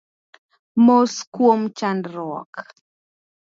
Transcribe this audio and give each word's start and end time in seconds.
Mos 0.85 1.13
kuom 1.35 1.61
chandruok 1.77 2.53